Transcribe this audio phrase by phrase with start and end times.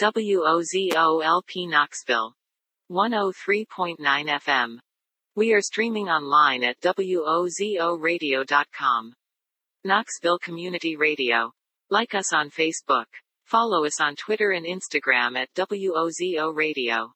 [0.00, 2.32] WOZOLP Knoxville.
[2.90, 4.78] 103.9 FM.
[5.36, 9.12] We are streaming online at WOZORadio.com.
[9.84, 11.52] Knoxville Community Radio.
[11.90, 13.04] Like us on Facebook.
[13.44, 17.12] Follow us on Twitter and Instagram at WOZO Radio.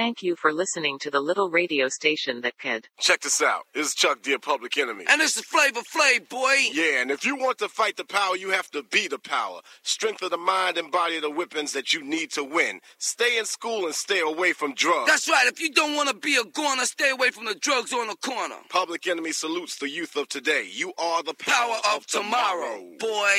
[0.00, 2.88] Thank you for listening to the little radio station that could.
[2.98, 3.64] Check this out.
[3.74, 5.04] This is Chuck D, Public Enemy.
[5.06, 6.54] And this is Flavor Flav, boy.
[6.72, 9.60] Yeah, and if you want to fight the power, you have to be the power.
[9.82, 12.80] Strength of the mind and body are the weapons that you need to win.
[12.96, 15.06] Stay in school and stay away from drugs.
[15.06, 15.46] That's right.
[15.46, 18.16] If you don't want to be a goner, stay away from the drugs on the
[18.16, 18.56] corner.
[18.70, 20.66] Public Enemy salutes the youth of today.
[20.72, 23.36] You are the Power of tomorrow, boy.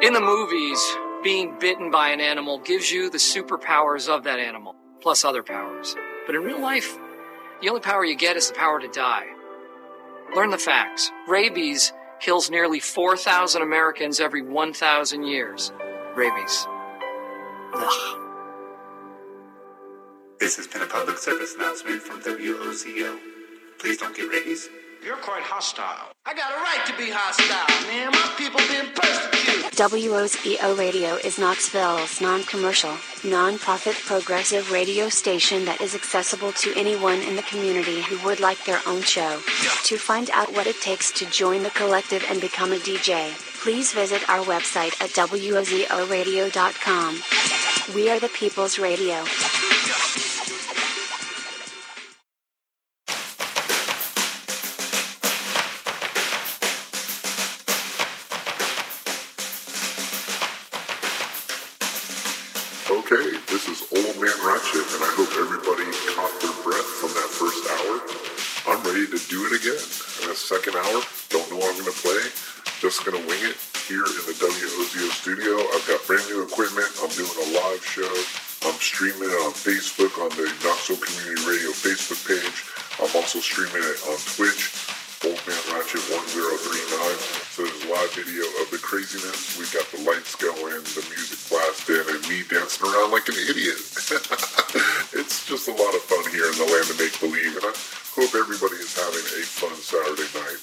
[0.00, 0.82] In the movies,
[1.22, 5.94] being bitten by an animal gives you the superpowers of that animal, plus other powers.
[6.26, 6.96] But in real life,
[7.60, 9.26] the only power you get is the power to die.
[10.34, 11.10] Learn the facts.
[11.28, 15.72] Rabies kills nearly 4,000 Americans every 1,000 years.
[16.14, 16.66] Rabies.
[17.74, 18.22] Ugh.
[20.38, 23.18] This has been a public service announcement from WOCO.
[23.78, 24.68] Please don't get rabies.
[25.04, 26.10] You're quite hostile.
[26.24, 28.10] I got a right to be hostile, man.
[28.10, 29.72] My people being persecuted.
[29.72, 37.36] WOZO Radio is Knoxville's non-commercial, non-profit progressive radio station that is accessible to anyone in
[37.36, 39.40] the community who would like their own show.
[39.84, 43.30] To find out what it takes to join the collective and become a DJ,
[43.62, 47.22] please visit our website at WOZORadio.com.
[47.94, 49.24] We are the People's Radio.
[68.86, 69.82] Ready to do it again.
[70.22, 71.02] In the second hour,
[71.34, 72.22] don't know what I'm going to play,
[72.78, 73.58] just going to wing it
[73.90, 75.58] here in the WOZO studio.
[75.74, 76.86] I've got brand new equipment.
[77.02, 78.06] I'm doing a live show.
[78.62, 82.58] I'm streaming it on Facebook on the Knoxville Community Radio Facebook page.
[83.02, 84.70] I'm also streaming it on Twitch.
[85.26, 86.38] Old Man Ratchet 1039.
[87.50, 89.58] So there's a live video of the craziness.
[89.58, 93.82] We've got the lights going, the music blasting, and me dancing around like an idiot.
[95.14, 97.74] it's just a lot of fun here in the land of make believe, and I
[98.18, 100.60] hope everybody is having a fun Saturday night.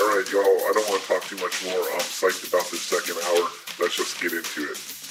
[0.00, 1.78] All right, y'all, I don't want to talk too much more.
[1.94, 3.46] I'm psyched about this second hour.
[3.78, 5.03] Let's just get into it.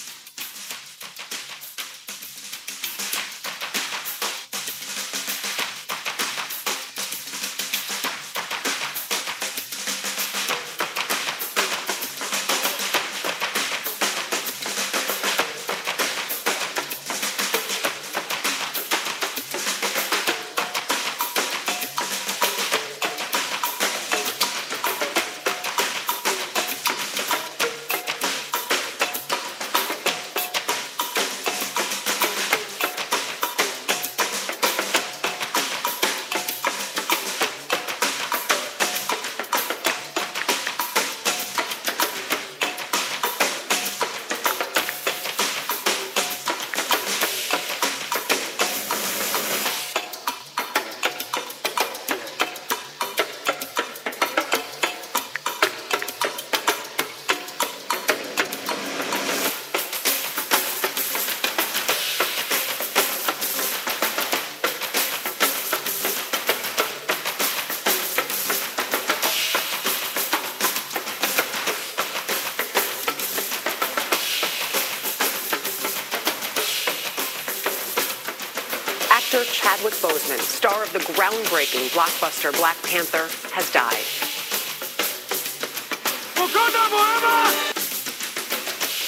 [79.63, 84.03] Chadwick Boseman, star of the groundbreaking blockbuster Black Panther, has died.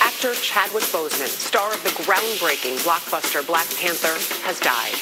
[0.01, 4.15] Actor Chadwick Boseman, star of the groundbreaking blockbuster Black Panther,
[4.45, 4.95] has died.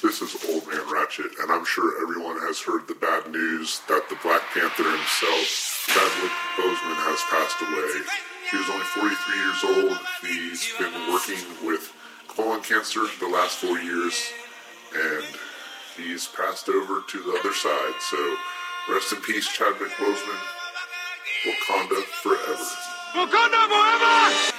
[0.00, 4.08] This is Old Man Ratchet, and I'm sure everyone has heard the bad news that
[4.08, 8.00] the Black Panther himself, Chadwick Boseman, has passed away.
[8.50, 9.60] He was only 43 years
[9.92, 9.98] old.
[10.22, 11.92] He's been working with
[12.28, 14.32] colon cancer the last four years,
[14.94, 15.24] and
[15.98, 17.94] he's passed over to the other side.
[18.00, 18.36] So,
[18.88, 20.55] rest in peace, Chadwick Boseman.
[21.46, 22.66] Wakanda forever.
[23.14, 24.55] Wakanda forever!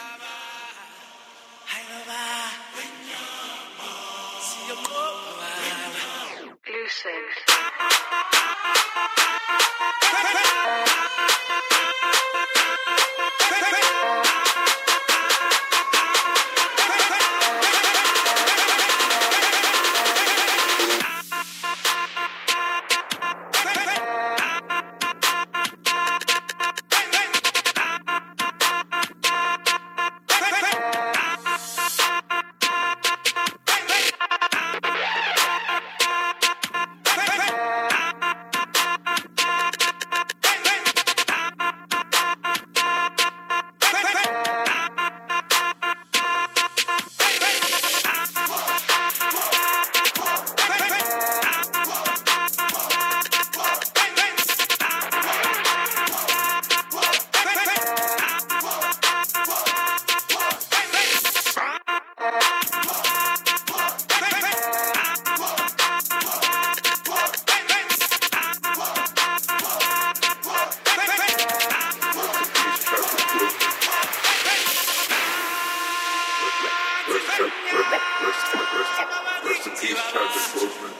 [77.90, 80.94] Rest, in peace, Chadwick Boseman.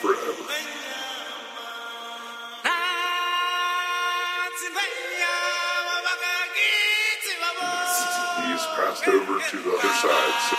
[0.00, 0.44] Forever.
[8.46, 10.58] He's passed over to the other side.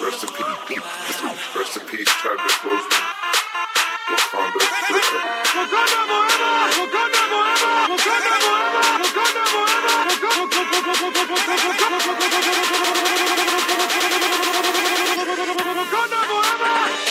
[0.00, 3.09] Rest in peace, rest in peace, Chadwick Boseman.
[15.76, 17.09] Wakanda forever!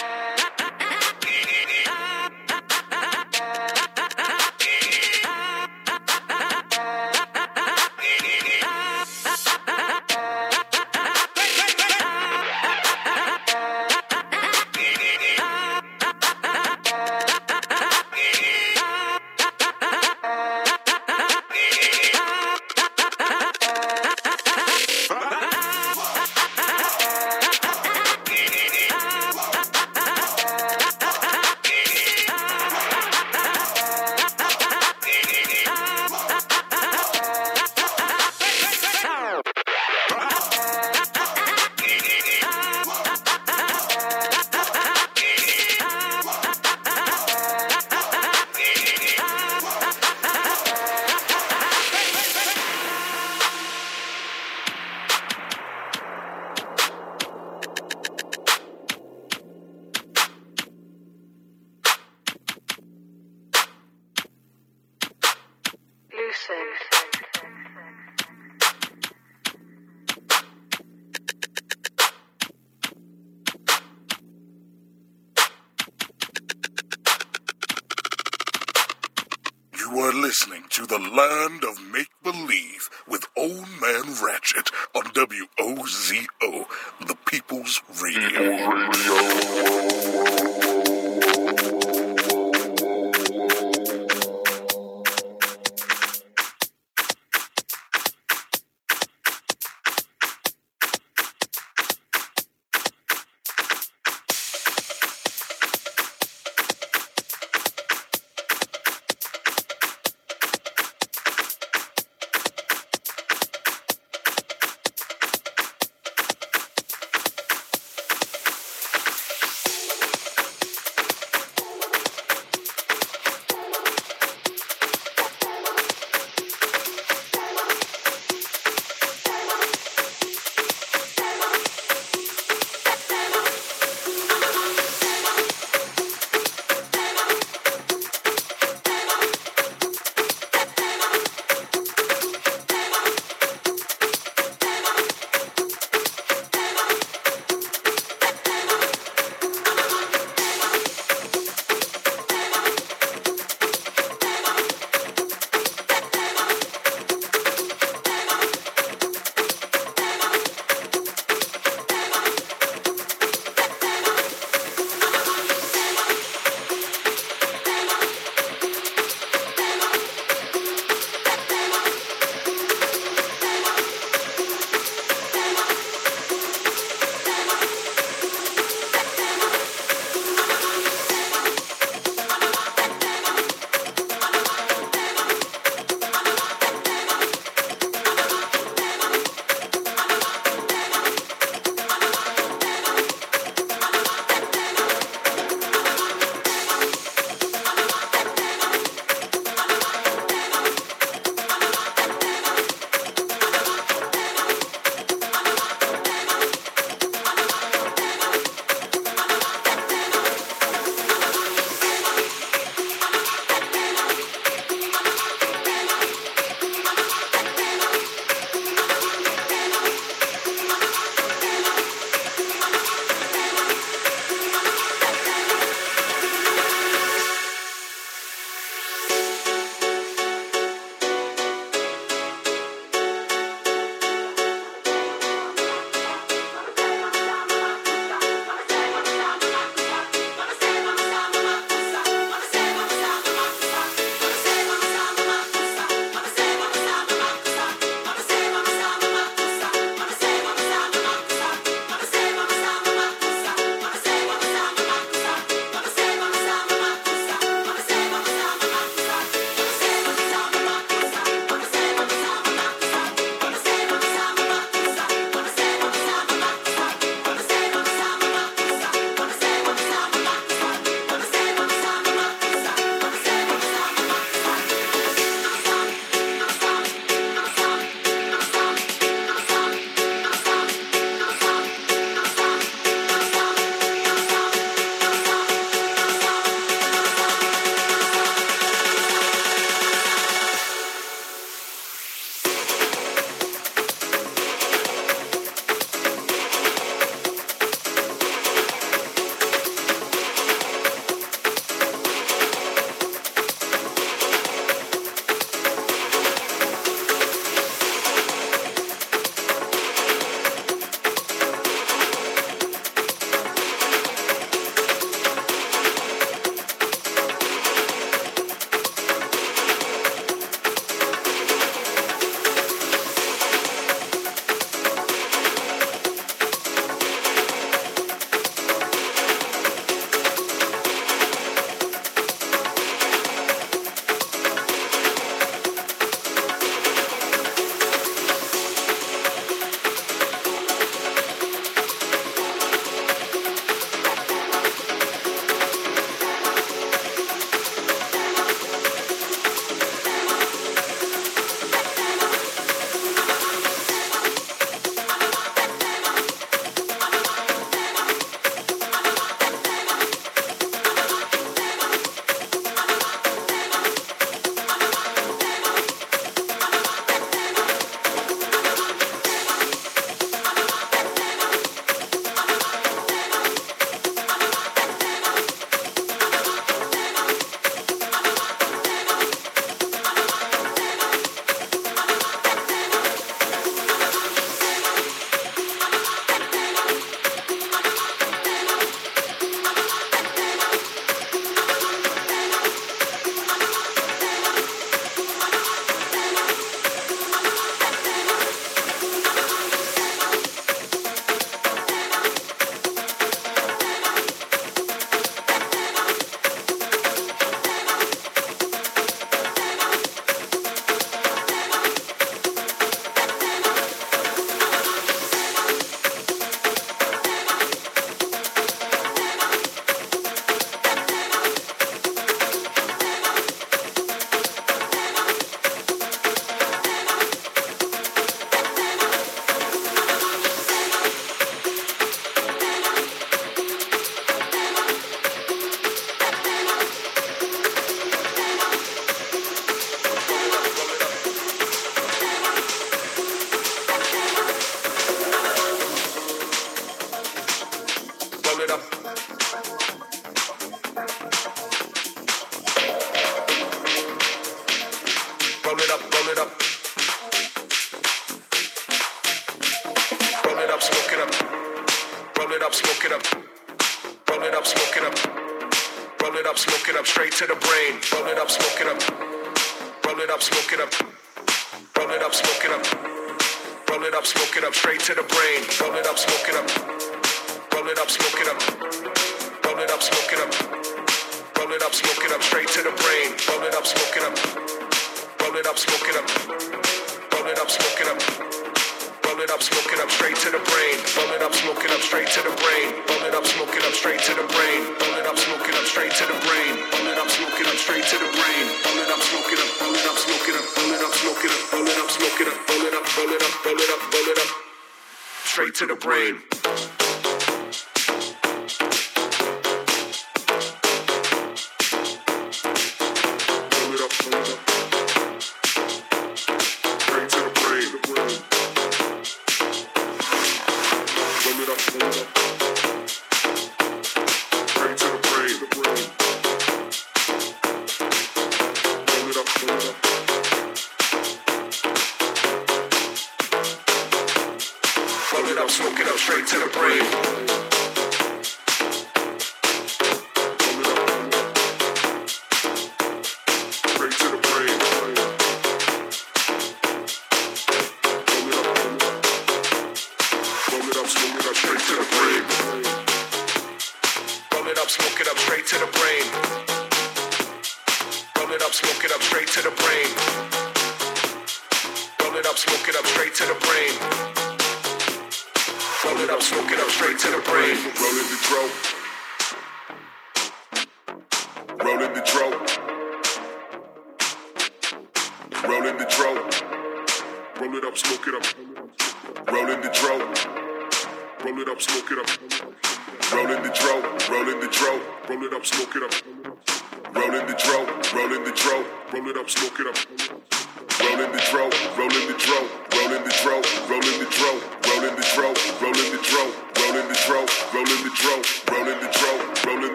[79.89, 86.67] You are listening to the Land of Make Believe with Old Man Ratchet on WOZO,
[87.07, 89.88] the People's Radio.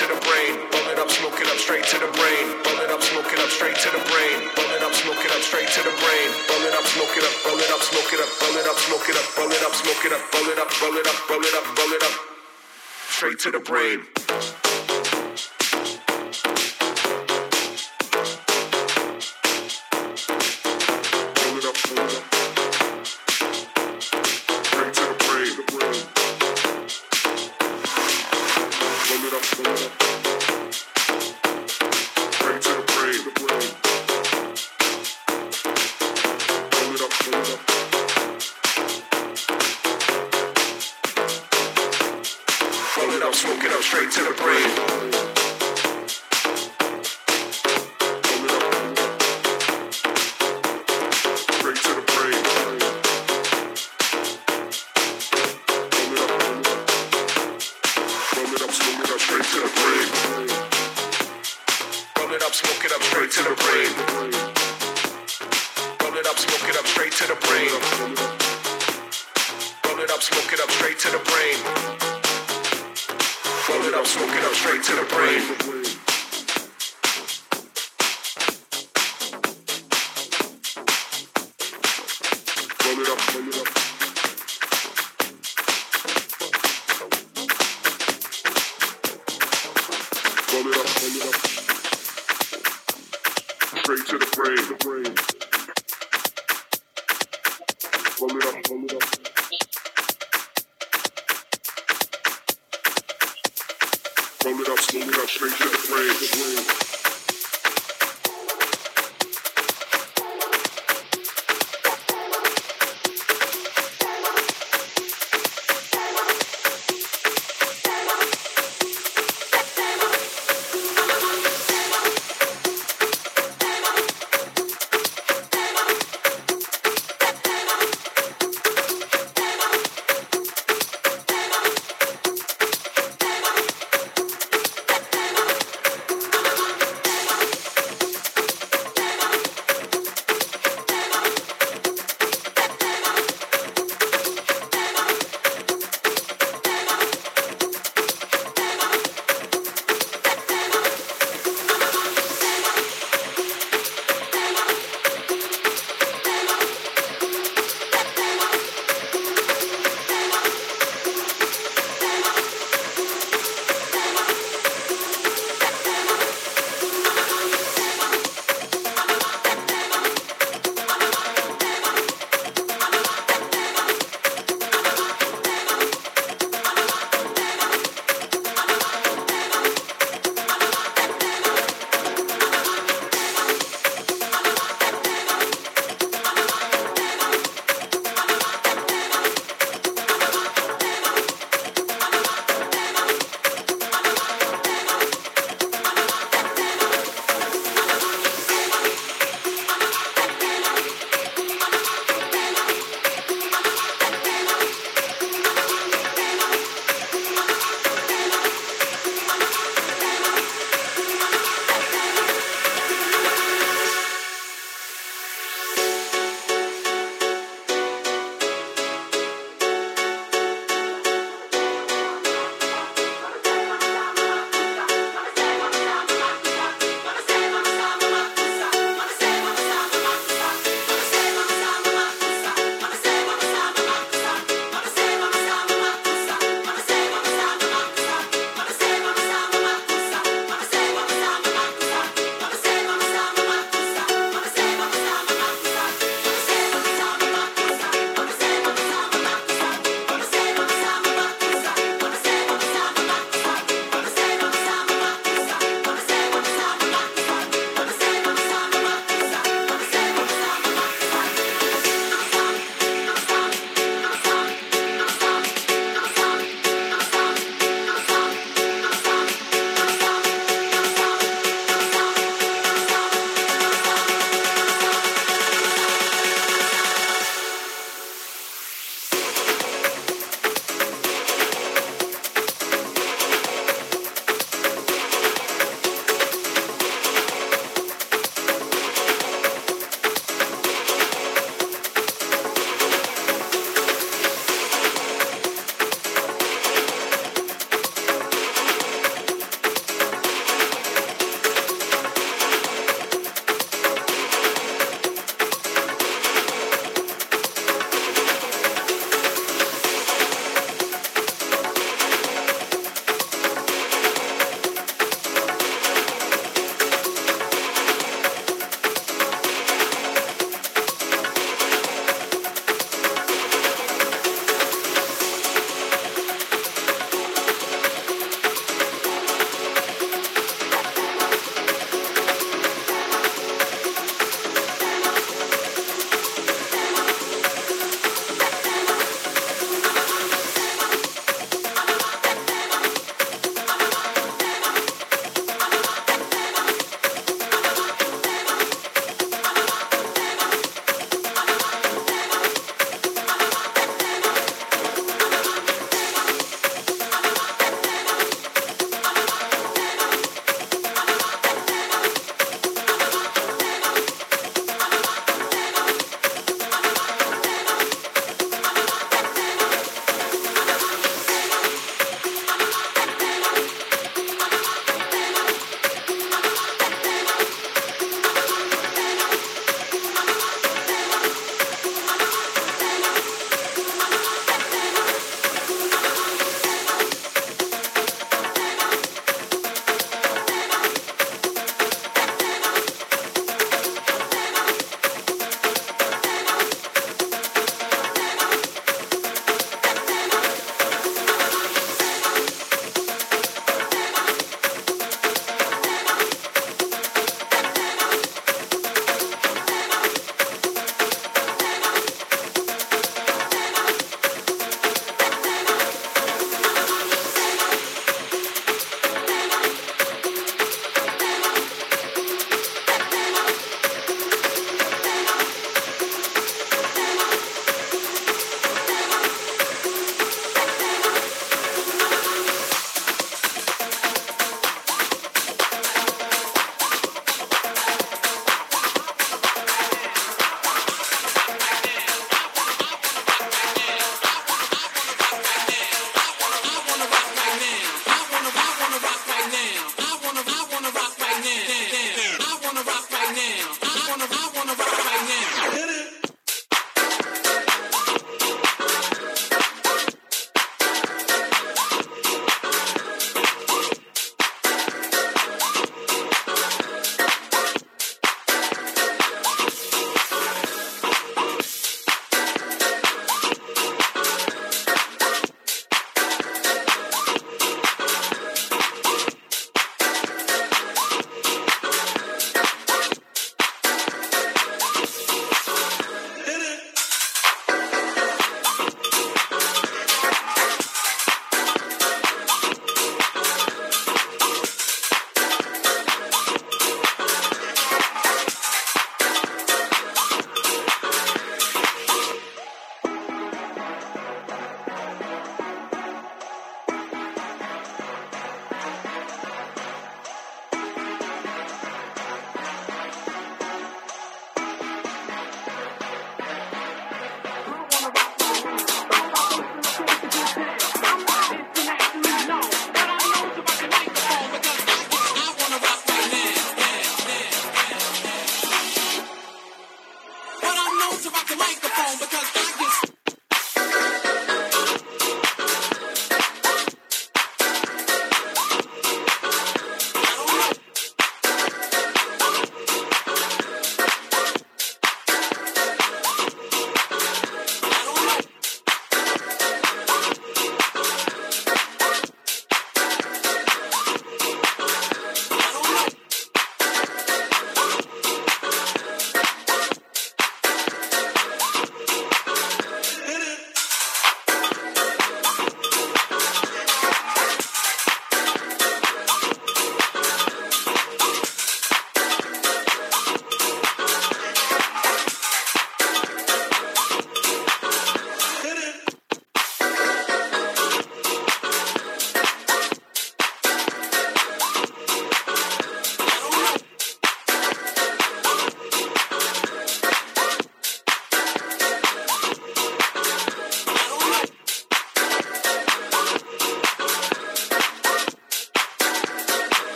[0.00, 0.56] to the brain.
[0.72, 2.46] Bum it up, smoke it up, straight to the brain.
[2.64, 4.48] Bum it up, smoke it up, straight to the brain.
[4.56, 6.28] Bum it up, smoke it up, straight to the brain.
[6.48, 8.78] Bum it up, smoke it up, roll it up, smoke it up, roll it up,
[8.80, 11.28] smoke it up, roll it up, smoke it up, roll it up, roll it up,
[11.28, 12.14] roll it up, roll it up.
[13.12, 14.19] Straight to the brain.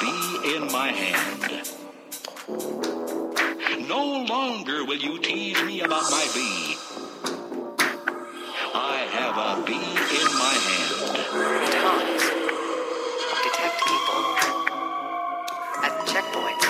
[0.00, 1.68] Bee in my hand.
[3.88, 6.76] No longer will you tease me about my bee.
[8.74, 10.98] I have a bee in my hand.
[13.44, 14.22] Detect people.
[15.86, 16.66] At checkpoints.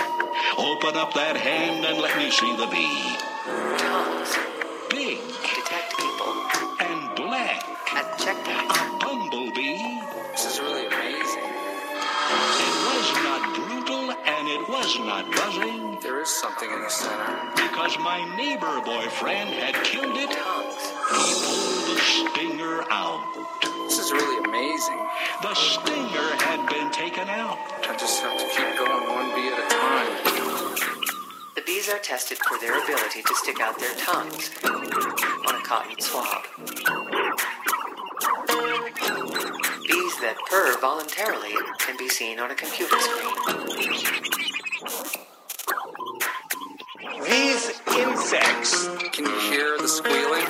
[0.58, 3.31] Open up that hand and let me see the bee.
[14.98, 17.50] Was not buzzing There is something in the center.
[17.56, 20.28] because my neighbor boyfriend had killed it.
[20.30, 20.92] Tongues.
[21.08, 23.20] He pulled the stinger out.
[23.88, 25.00] This is really amazing.
[25.40, 27.58] The stinger had been taken out.
[27.88, 30.12] I just have to keep going one bee at a time.
[31.54, 36.00] The bees are tested for their ability to stick out their tongues on a cotton
[36.00, 36.44] swab.
[39.88, 44.51] Bees that purr voluntarily can be seen on a computer screen.
[48.32, 50.46] Insects, Can you hear the squealing?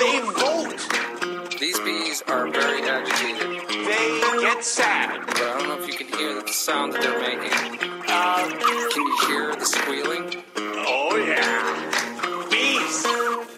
[0.00, 1.58] they vote.
[1.60, 5.20] These bees are very agitated, They get sad.
[5.26, 7.52] but I don't know if you can hear the sound that they're making.
[8.08, 8.48] Uh,
[8.92, 10.42] Can you hear the squealing?
[10.56, 12.48] oh yeah.
[12.50, 13.04] Bees.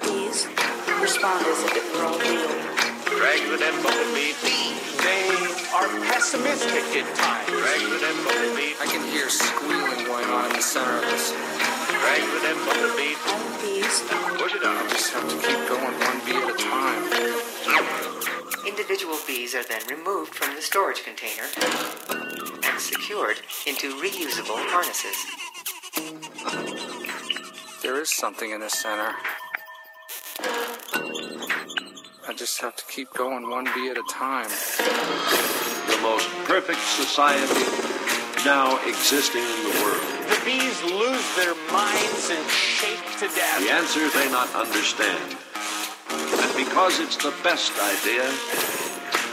[0.03, 0.49] Bees
[1.01, 2.51] respond as if it were all real.
[3.18, 4.35] Drag with them bumblebee.
[5.07, 5.30] They
[5.78, 7.47] are pessimistic at times.
[7.47, 8.74] Drag with them bumblebee.
[8.83, 11.62] I can hear squealing going on in the center of this.
[12.03, 13.15] Drag with them bumblebee.
[13.31, 14.03] All bees
[14.39, 14.91] Push it I out.
[14.91, 17.03] just have to keep going one bee at a time.
[18.67, 21.47] Individual bees are then removed from the storage container
[22.65, 25.17] and secured into reusable harnesses.
[27.83, 29.13] There is something in the center.
[32.29, 34.49] I just have to keep going one bee at a time.
[34.49, 37.65] the most perfect society
[38.45, 40.22] now existing in the world.
[40.33, 43.61] The bees lose their minds and shake to death.
[43.61, 45.37] The answer they not understand.
[46.09, 48.24] And because it's the best idea,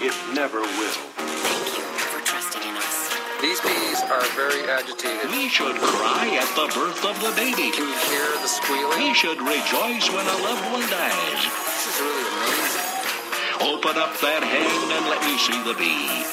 [0.04, 1.00] it never will.
[1.16, 3.16] thank you for trusting in us.
[3.40, 5.32] These bees are very agitated.
[5.32, 7.72] We should cry at the birth of the baby.
[7.72, 9.00] Can you hear the squealing?
[9.00, 11.42] We should rejoice when a loved one dies.
[11.48, 13.72] This is really amazing.
[13.72, 16.28] Open up that hand and let me see the bee.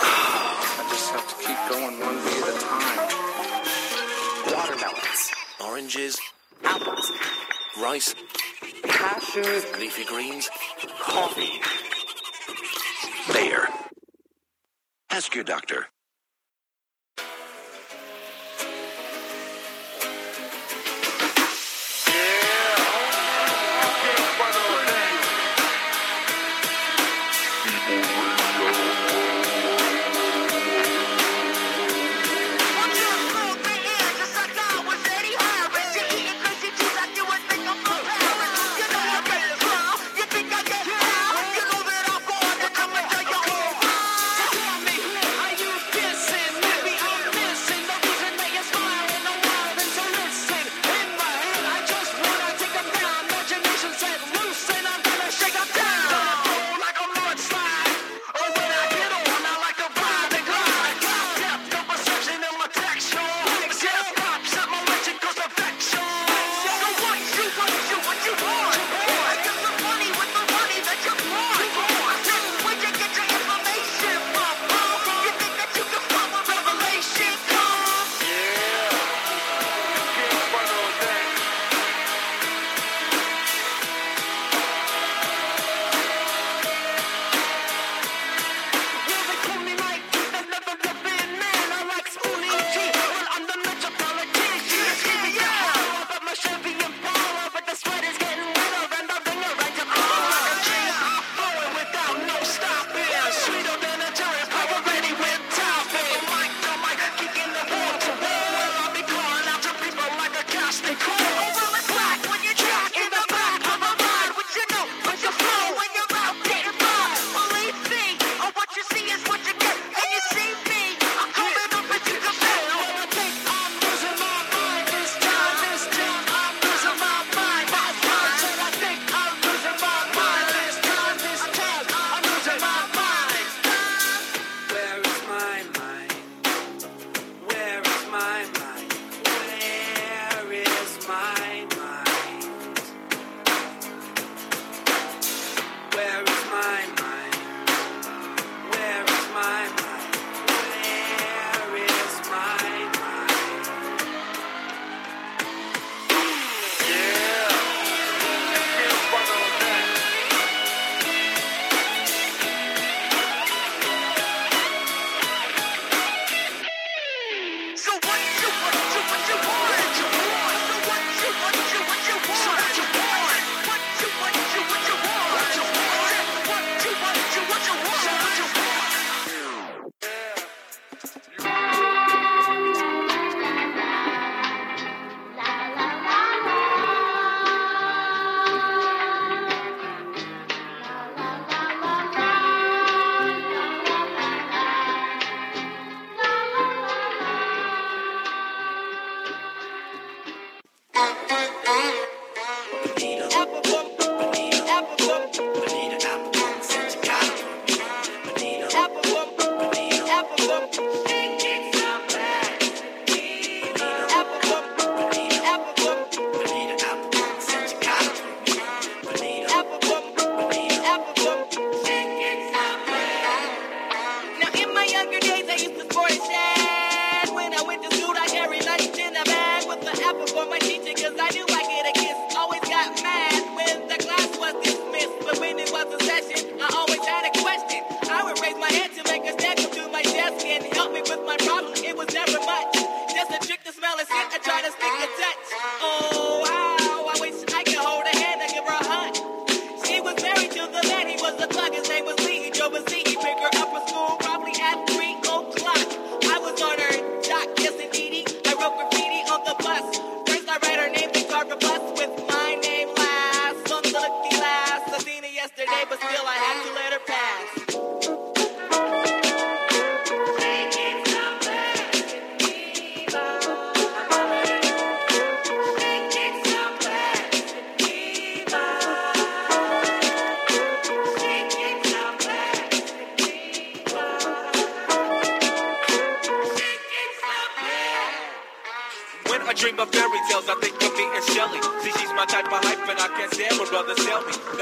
[0.00, 3.25] I just have to keep going one bee at a time.
[5.76, 6.18] Oranges,
[6.64, 7.12] apples,
[7.78, 8.14] rice,
[8.84, 10.48] cashews, leafy greens,
[10.98, 11.60] coffee.
[13.30, 13.68] There.
[15.10, 15.88] Ask your doctor.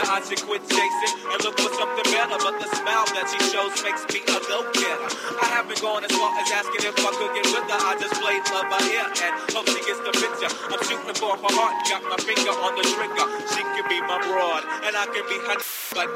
[0.07, 2.39] I should quit chasing and look for something better.
[2.39, 5.09] But the smile that she shows makes me a go-getter.
[5.41, 7.81] I haven't gone as far as asking if I could get with her.
[7.81, 10.51] I just played love by ear and hope she gets the picture.
[10.71, 13.27] I'm shooting for her heart, got my finger on the trigger.
[13.53, 15.59] She can be my broad, and I can be her.
[15.95, 16.09] But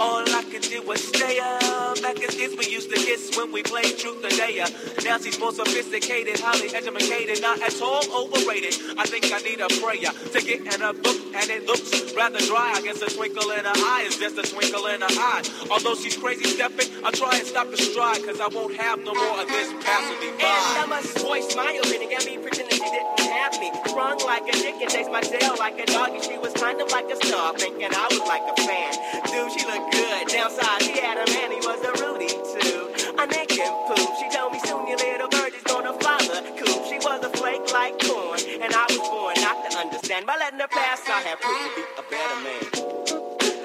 [0.00, 2.00] all I can do is stay up.
[2.02, 4.66] Back as kids, we used to kiss when we played truth or dare.
[5.04, 8.74] Now she's more sophisticated, highly educated, not at all overrated.
[8.98, 12.40] I think I need a prayer to get in a book, and it looks rather
[12.40, 12.72] dry.
[12.76, 15.42] I guess a twinkle in her eye is just a twinkle in her eye.
[15.70, 19.14] Although she's crazy stepping, I'll try and stop the stride, cause I won't have no
[19.14, 20.52] more of this passing me by.
[20.80, 22.12] And must voice my opinion.
[22.12, 23.72] Got me pretending she didn't have me.
[23.88, 26.92] Sprung like a chicken, chased my tail like a dog, and she was kind of
[26.92, 28.92] like a star, thinking I was like a fan.
[29.32, 30.28] Dude, she looked good.
[30.28, 32.92] Downside, she had a man, he was a Rudy too.
[33.16, 34.08] I make him poop.
[34.20, 36.84] She told me soon your little bird is gonna the coop.
[36.84, 40.26] She was a flake like corn, and I was born not to understand.
[40.26, 43.21] By letting her pass, I have proved to be a better man.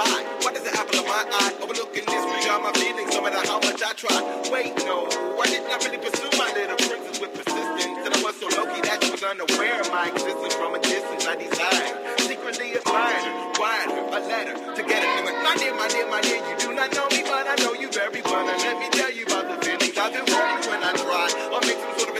[0.00, 0.20] by.
[0.40, 1.52] What is the apple of my eye?
[1.60, 4.18] Overlooking this, regard my feelings, no matter how much I try.
[4.48, 5.04] Wait, no,
[5.36, 8.66] I did not really pursue my little princess with persistence, and I was so low
[8.72, 11.26] key that she was unaware of my existence from a distance.
[11.28, 11.94] I desired,
[12.24, 15.20] secretly admired wired her, a letter to get her.
[15.44, 17.92] My dear, my dear, my dear, you do not know me, but I know you
[17.92, 20.92] very well, and let me tell you about the feelings I've been feeling when I
[20.96, 22.19] try or make some sort of.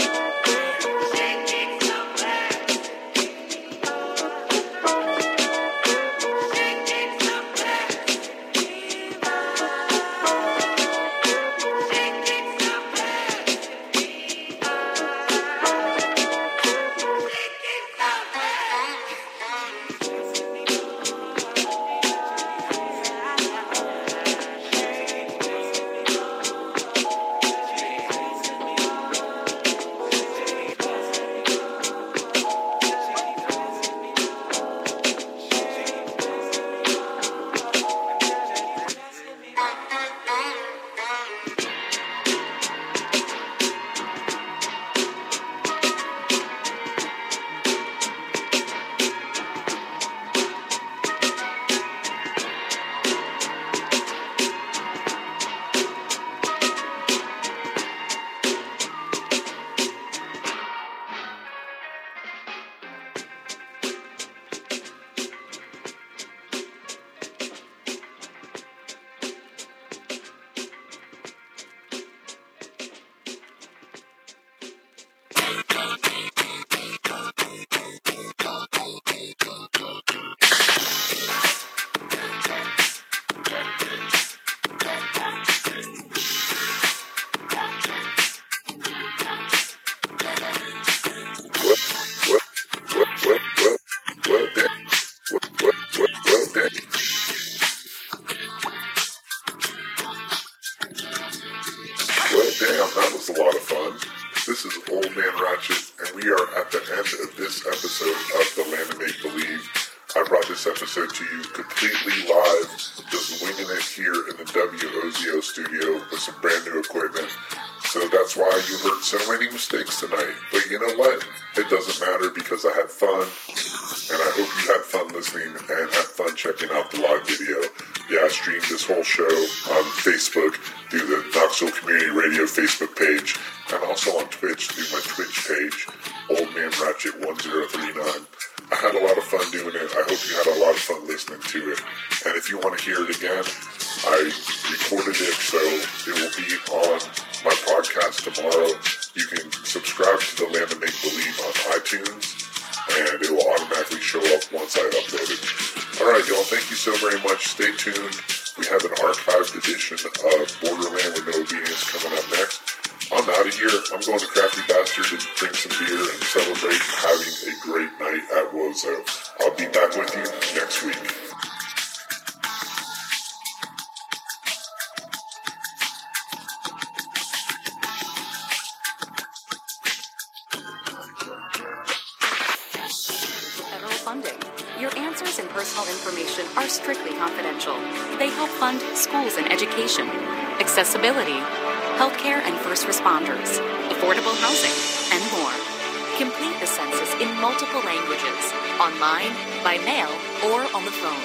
[198.91, 199.33] online,
[199.63, 200.09] by mail,
[200.51, 201.21] or on the phone.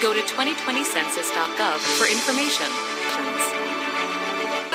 [0.00, 3.67] Go to 2020census.gov for information.